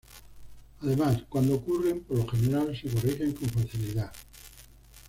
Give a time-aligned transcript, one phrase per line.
[0.81, 4.11] Además, cuando ocurren, por lo general se corrigen con facilidad.